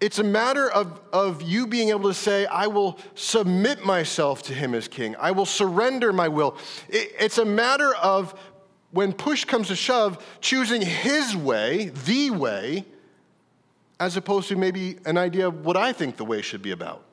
[0.00, 4.54] It's a matter of, of you being able to say, I will submit myself to
[4.54, 5.16] him as king.
[5.16, 6.58] I will surrender my will.
[6.88, 8.38] It, it's a matter of,
[8.90, 12.84] when push comes to shove, choosing his way, the way,
[14.00, 17.04] as opposed to maybe an idea of what I think the way should be about.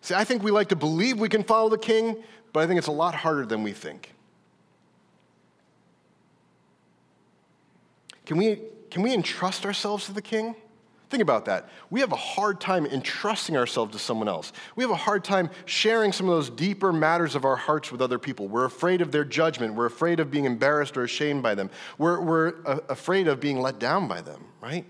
[0.00, 2.16] See, I think we like to believe we can follow the king,
[2.52, 4.12] but I think it's a lot harder than we think.
[8.24, 8.60] Can we
[8.92, 10.54] can we entrust ourselves to the king?
[11.08, 11.70] Think about that.
[11.88, 14.52] We have a hard time entrusting ourselves to someone else.
[14.76, 18.02] We have a hard time sharing some of those deeper matters of our hearts with
[18.02, 18.48] other people.
[18.48, 19.72] We're afraid of their judgment.
[19.72, 21.70] We're afraid of being embarrassed or ashamed by them.
[21.96, 22.48] We're, we're
[22.90, 24.84] afraid of being let down by them, right?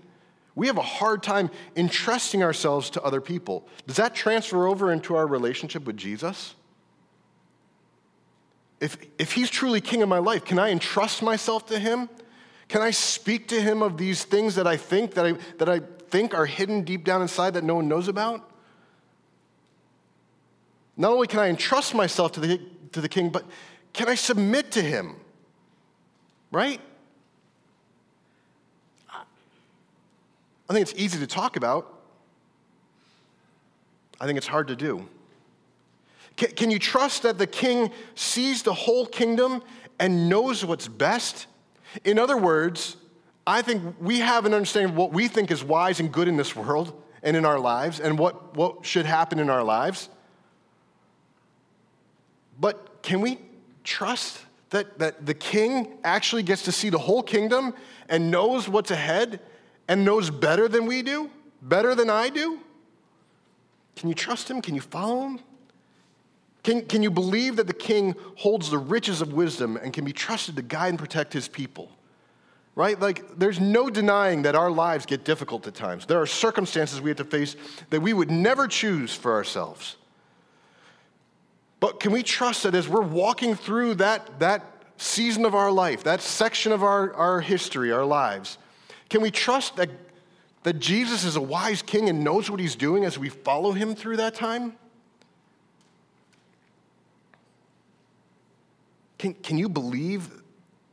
[0.53, 3.65] We have a hard time entrusting ourselves to other people.
[3.87, 6.55] Does that transfer over into our relationship with Jesus?
[8.81, 12.09] If, if he's truly king of my life, can I entrust myself to him?
[12.67, 15.79] Can I speak to him of these things that I think that I, that I
[16.09, 18.49] think are hidden deep down inside that no one knows about?
[20.95, 22.61] Not only can I entrust myself to the,
[22.91, 23.45] to the king, but
[23.93, 25.15] can I submit to him?
[26.51, 26.79] Right?
[30.69, 32.01] I think it's easy to talk about.
[34.19, 35.07] I think it's hard to do.
[36.37, 39.61] Can, can you trust that the king sees the whole kingdom
[39.99, 41.47] and knows what's best?
[42.03, 42.97] In other words,
[43.45, 46.37] I think we have an understanding of what we think is wise and good in
[46.37, 50.09] this world and in our lives and what, what should happen in our lives.
[52.59, 53.39] But can we
[53.83, 54.39] trust
[54.69, 57.73] that, that the king actually gets to see the whole kingdom
[58.09, 59.39] and knows what's ahead
[59.87, 61.29] and knows better than we do?
[61.61, 62.59] Better than I do?
[63.95, 64.61] Can you trust him?
[64.61, 65.39] Can you follow him?
[66.63, 70.13] Can, can you believe that the king holds the riches of wisdom and can be
[70.13, 71.91] trusted to guide and protect his people?
[72.75, 72.99] right?
[72.99, 76.05] Like, there's no denying that our lives get difficult at times.
[76.05, 77.55] There are circumstances we have to face
[77.89, 79.97] that we would never choose for ourselves.
[81.79, 84.63] But can we trust that as we're walking through that, that
[84.97, 88.57] season of our life, that section of our, our history, our lives,
[89.09, 89.89] can we trust that,
[90.63, 93.95] that Jesus is a wise king and knows what he's doing as we follow him
[93.95, 94.73] through that time?
[99.23, 100.43] Can, can you believe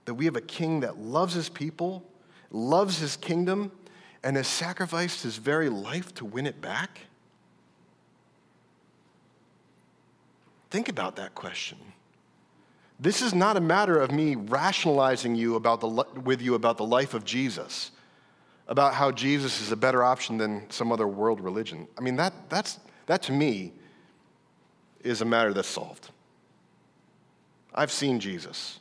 [0.05, 2.05] that we have a king that loves his people,
[2.53, 3.73] loves his kingdom,
[4.23, 7.01] and has sacrificed his very life to win it back?
[10.71, 11.77] Think about that question.
[13.01, 15.89] This is not a matter of me rationalizing you about the,
[16.21, 17.91] with you about the life of Jesus,
[18.69, 21.89] about how Jesus is a better option than some other world religion.
[21.99, 23.73] I mean, that, that's, that to me
[25.03, 26.11] is a matter that's solved.
[27.75, 28.81] I've seen Jesus.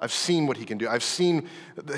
[0.00, 0.88] I've seen what he can do.
[0.88, 1.48] I've seen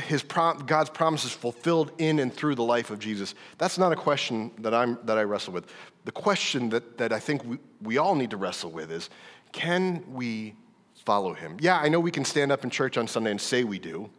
[0.06, 3.34] his prom- God's promises fulfilled in and through the life of Jesus.
[3.58, 5.66] That's not a question that, I'm, that I wrestle with.
[6.04, 9.08] The question that, that I think we, we all need to wrestle with is
[9.52, 10.56] can we
[11.04, 11.56] follow him?
[11.60, 14.10] Yeah, I know we can stand up in church on Sunday and say we do,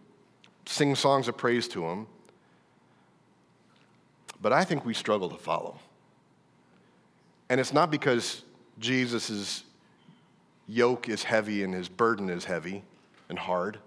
[0.66, 2.08] sing songs of praise to him,
[4.42, 5.80] but I think we struggle to follow.
[7.50, 8.44] And it's not because
[8.80, 9.64] Jesus'
[10.68, 12.84] yoke is heavy and his burden is heavy
[13.30, 13.80] and hard,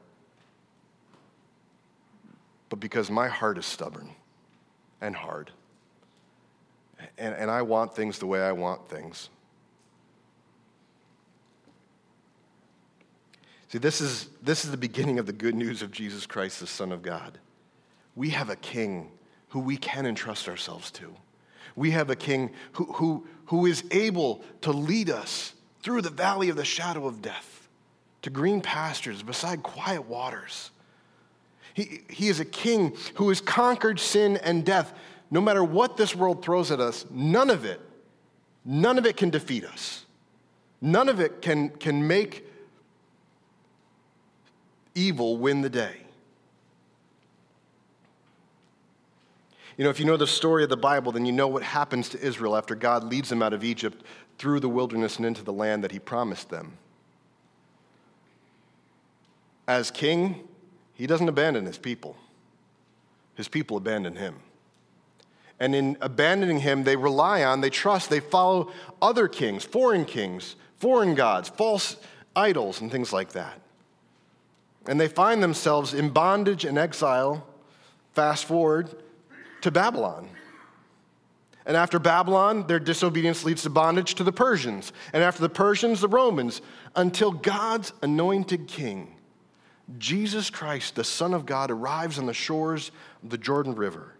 [2.68, 4.10] but because my heart is stubborn
[5.00, 5.50] and hard.
[7.18, 9.28] And, and I want things the way I want things.
[13.68, 16.66] See, this is, this is the beginning of the good news of Jesus Christ, the
[16.66, 17.38] Son of God.
[18.14, 19.10] We have a king
[19.48, 21.14] who we can entrust ourselves to.
[21.74, 25.52] We have a king who, who, who is able to lead us
[25.86, 27.68] through the valley of the shadow of death
[28.20, 30.72] to green pastures beside quiet waters.
[31.74, 34.92] He, he is a king who has conquered sin and death.
[35.30, 37.80] No matter what this world throws at us, none of it,
[38.64, 40.04] none of it can defeat us.
[40.80, 42.44] None of it can, can make
[44.96, 45.98] evil win the day.
[49.76, 52.08] You know, if you know the story of the Bible, then you know what happens
[52.10, 54.04] to Israel after God leads them out of Egypt
[54.38, 56.78] through the wilderness and into the land that He promised them
[59.68, 60.46] as king,
[60.94, 62.16] he doesn't abandon his people.
[63.34, 64.36] His people abandon him.
[65.58, 70.56] And in abandoning him, they rely on, they trust, they follow other kings, foreign kings,
[70.76, 71.96] foreign gods, false
[72.34, 73.60] idols, and things like that.
[74.86, 77.46] And they find themselves in bondage and exile,
[78.12, 78.94] fast forward
[79.62, 80.28] to Babylon.
[81.64, 84.92] And after Babylon, their disobedience leads to bondage to the Persians.
[85.12, 86.62] And after the Persians, the Romans,
[86.94, 89.16] until God's anointed king
[89.98, 92.90] Jesus Christ, the Son of God, arrives on the shores
[93.22, 94.14] of the Jordan River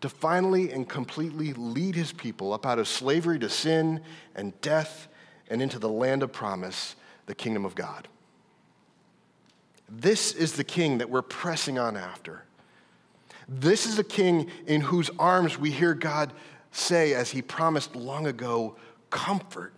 [0.00, 4.00] to finally and completely lead his people up out of slavery to sin
[4.34, 5.08] and death
[5.48, 6.96] and into the land of promise,
[7.26, 8.08] the kingdom of God.
[9.88, 12.42] This is the king that we're pressing on after.
[13.48, 16.32] This is a king in whose arms we hear God
[16.72, 18.76] say, as he promised long ago,
[19.10, 19.72] Comfort,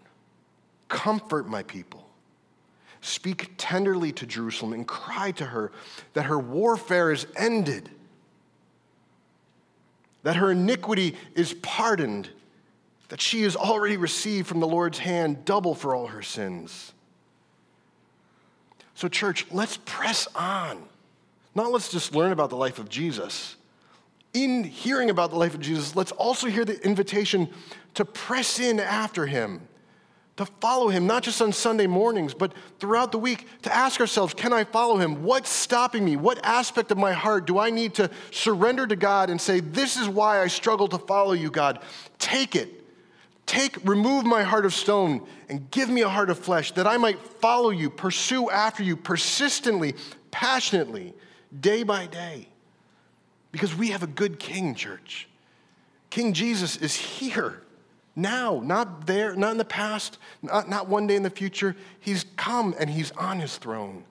[0.88, 2.08] comfort my people.
[3.00, 5.70] Speak tenderly to Jerusalem and cry to her
[6.14, 7.88] that her warfare is ended,
[10.22, 12.30] that her iniquity is pardoned,
[13.08, 16.92] that she has already received from the Lord's hand double for all her sins.
[18.94, 20.82] So, church, let's press on.
[21.54, 23.54] Not let's just learn about the life of Jesus.
[24.34, 27.48] In hearing about the life of Jesus, let's also hear the invitation
[27.94, 29.66] to press in after him
[30.38, 34.32] to follow him, not just on Sunday mornings, but throughout the week, to ask ourselves,
[34.32, 35.24] can I follow him?
[35.24, 36.14] What's stopping me?
[36.14, 39.96] What aspect of my heart do I need to surrender to God and say, this
[39.96, 41.80] is why I struggle to follow you, God?
[42.20, 42.84] Take it.
[43.46, 46.98] Take, remove my heart of stone and give me a heart of flesh that I
[46.98, 49.96] might follow you, pursue after you persistently,
[50.30, 51.14] passionately,
[51.60, 52.46] day by day.
[53.58, 55.26] Because we have a good king, church.
[56.10, 57.60] King Jesus is here
[58.14, 61.74] now, not there, not in the past, not, not one day in the future.
[61.98, 64.04] He's come and he's on his throne.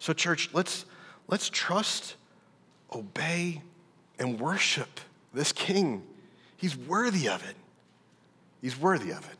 [0.00, 0.84] So, church, let's,
[1.28, 2.16] let's trust,
[2.94, 3.62] obey,
[4.18, 5.00] and worship
[5.32, 6.02] this king.
[6.58, 7.56] He's worthy of it.
[8.60, 9.38] He's worthy of it.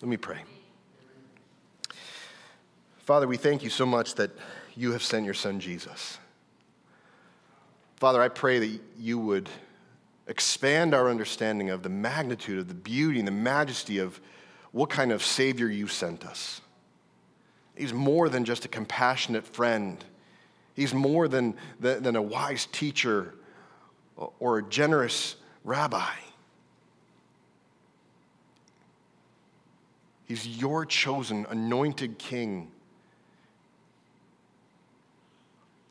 [0.00, 0.38] Let me pray.
[3.00, 4.30] Father, we thank you so much that
[4.74, 6.16] you have sent your son Jesus.
[8.00, 9.50] Father, I pray that you would
[10.26, 14.18] expand our understanding of the magnitude of the beauty and the majesty of
[14.72, 16.62] what kind of Savior you sent us.
[17.76, 20.02] He's more than just a compassionate friend,
[20.74, 23.34] He's more than, than a wise teacher
[24.38, 26.14] or a generous rabbi.
[30.26, 32.70] He's your chosen, anointed king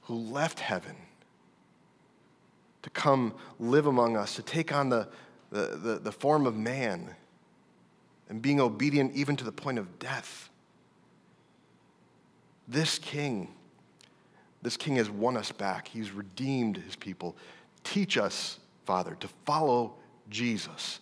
[0.03, 0.95] who left heaven
[2.89, 5.07] to come live among us, to take on the,
[5.51, 7.15] the, the, the, form of man,
[8.29, 10.49] and being obedient even to the point of death.
[12.67, 13.49] This king,
[14.61, 15.87] this king has won us back.
[15.87, 17.35] He's redeemed his people.
[17.83, 19.93] Teach us, Father, to follow
[20.29, 20.99] Jesus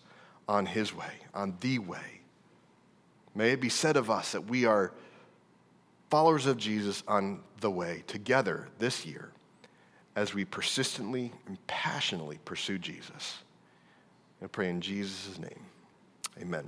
[0.47, 2.21] on his way, on the way.
[3.35, 4.93] May it be said of us that we are
[6.09, 9.31] followers of Jesus on the way together this year
[10.17, 13.37] as we persistently and passionately pursue Jesus.
[14.43, 15.59] I pray in Jesus' name.
[16.41, 16.65] Amen.